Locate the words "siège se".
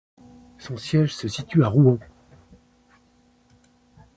0.77-1.27